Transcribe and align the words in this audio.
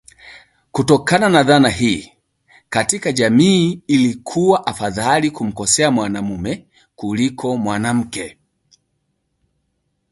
Kutokana 0.71 1.29
na 1.29 1.43
dhana 1.43 1.69
hii, 1.69 2.11
katika 2.69 3.11
jamii 3.11 3.81
ilikuwa 3.87 4.67
afadhali 4.67 5.31
kumkosea 5.31 5.91
mwanamume 5.91 6.67
kuliko 6.95 7.57
mwanamke 7.57 8.37